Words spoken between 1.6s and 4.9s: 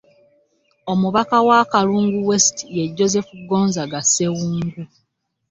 Kalungu West, ye Joseph Gonzaga Ssewungu.